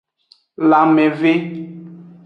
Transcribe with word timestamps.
Lanmeve. 0.69 1.33